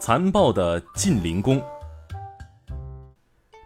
[0.00, 1.60] 残暴的晋灵公。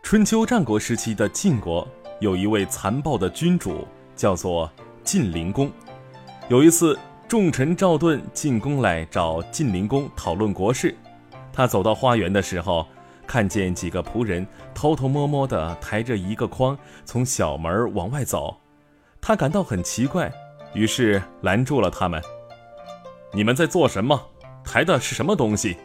[0.02, 1.86] 春秋战国时期的晋国
[2.20, 3.86] 有一位残暴的君主，
[4.17, 4.71] 叫做
[5.05, 5.71] 晋灵公。
[6.49, 6.99] 有一次，
[7.29, 10.96] 重臣赵盾进宫来找晋灵公讨论国事。
[11.53, 12.87] 他走到花园的时候，
[13.27, 18.57] 看见几个仆人偷偷摸摸地抬着一个筐从小门往外走，
[19.21, 20.33] 他感到很奇怪，
[20.73, 22.23] 于是拦住了他们
[23.35, 24.19] ：“你们在做什么？
[24.64, 25.77] 抬的是什么东西？”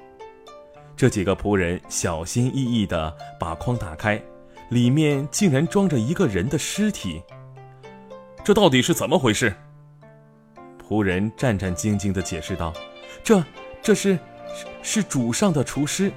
[0.97, 4.19] 这几个仆人小心翼翼地把筐打开，
[4.69, 7.21] 里面竟然装着一个人的尸体。
[8.43, 9.53] 这到底是怎么回事？
[10.83, 12.73] 仆人战战兢兢地解释道
[13.23, 13.43] ：“这，
[13.79, 14.17] 这是，
[14.81, 16.11] 是主上的厨师。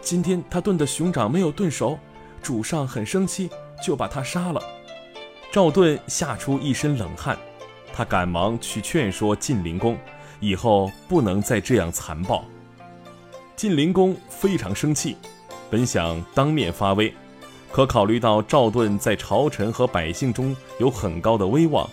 [0.00, 1.96] 今天他炖的熊掌没有炖熟，
[2.42, 3.48] 主上很生气，
[3.80, 4.60] 就把他杀了。”
[5.52, 7.38] 赵盾吓出一身冷汗，
[7.92, 9.96] 他赶忙去劝说晋灵公，
[10.40, 12.44] 以后不能再这样残暴。
[13.60, 15.18] 晋灵公非常生气，
[15.68, 17.12] 本想当面发威，
[17.70, 21.86] 可考虑到赵盾在朝臣和百姓中有很高的威望，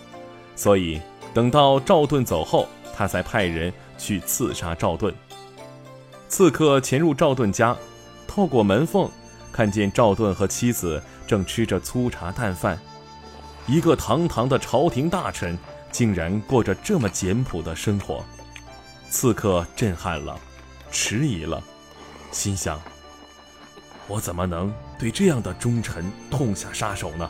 [0.55, 1.01] 所以
[1.33, 5.13] 等到赵盾走后，他才派人去刺杀赵盾。
[6.29, 7.75] 刺客潜入赵盾家，
[8.25, 9.11] 透过门缝
[9.51, 12.79] 看见赵盾和妻子正吃着粗茶淡饭，
[13.65, 15.59] 一个堂堂的朝廷大臣
[15.91, 18.23] 竟然过着这么简朴的生活，
[19.09, 20.39] 刺客震撼了。
[20.91, 21.61] 迟疑了，
[22.31, 22.81] 心想：
[24.07, 27.29] 我怎么能对这样的忠臣痛下杀手呢？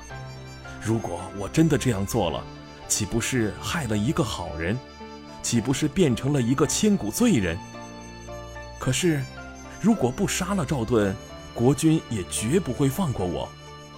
[0.82, 2.44] 如果我真的这样做了，
[2.88, 4.78] 岂不是害了一个好人？
[5.42, 7.58] 岂不是变成了一个千古罪人？
[8.80, 9.22] 可是，
[9.82, 11.16] 如果不杀了赵盾，
[11.54, 13.48] 国君也绝不会放过我。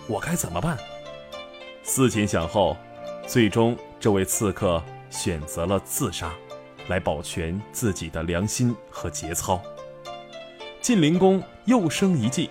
[0.07, 0.77] 我该怎么办？
[1.83, 2.77] 思前想后，
[3.27, 6.31] 最终这位刺客选择了自杀。
[6.89, 9.61] 来保全自己的良心和节操。
[10.81, 12.49] 晋灵公又生一计，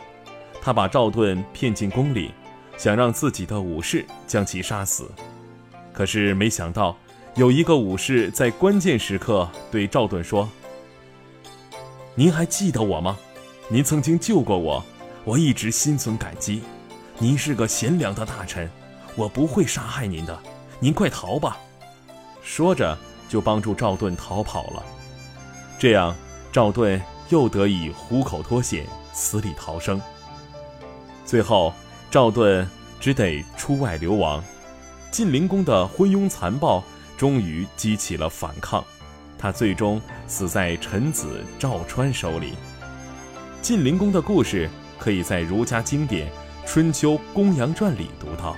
[0.63, 2.31] 他把赵盾骗进宫里，
[2.77, 5.11] 想让自己的武士将其杀死。
[5.93, 6.97] 可是没想到，
[7.35, 10.49] 有一个武士在关键时刻对赵盾说
[12.15, 13.19] ：“您还记得我吗？
[13.69, 14.85] 您曾经救过我，
[15.25, 16.63] 我一直心存感激。
[17.19, 18.71] 您是个贤良的大臣，
[19.17, 20.39] 我不会杀害您的。
[20.79, 21.59] 您快逃吧！”
[22.41, 22.97] 说着。
[23.29, 24.83] 就帮助赵盾逃跑了，
[25.79, 26.15] 这样
[26.51, 30.01] 赵盾又得以虎口脱险，死里逃生。
[31.25, 31.73] 最后，
[32.11, 32.67] 赵盾
[32.99, 34.43] 只得出外流亡。
[35.11, 36.83] 晋灵公的昏庸残暴
[37.17, 38.83] 终于激起了反抗，
[39.39, 42.55] 他最终死在臣子赵川手里。
[43.61, 46.31] 晋灵公的故事可以在儒家经典
[46.67, 48.57] 《春秋公羊传》里读到。